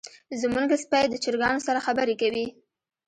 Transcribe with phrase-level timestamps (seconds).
[0.41, 2.45] زمونږ سپی د چرګانو سره خبرې کوي.